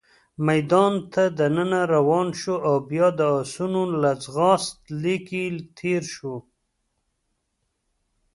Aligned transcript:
میدان 0.47 0.93
ته 1.11 1.23
دننه 1.39 1.81
روان 1.93 2.27
شوو، 2.39 2.57
او 2.67 2.75
بیا 2.89 3.07
د 3.19 3.21
اسونو 3.41 3.83
له 4.01 4.11
ځغاست 4.23 4.79
لیکې 5.01 5.43
تېر 5.77 6.03
شوو. 6.13 6.37